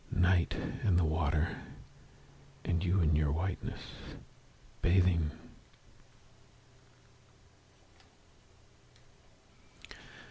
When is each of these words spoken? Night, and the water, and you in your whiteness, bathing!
Night, 0.13 0.55
and 0.83 0.97
the 0.97 1.03
water, 1.03 1.57
and 2.65 2.83
you 2.83 3.01
in 3.01 3.15
your 3.15 3.31
whiteness, 3.31 4.15
bathing! 4.81 5.29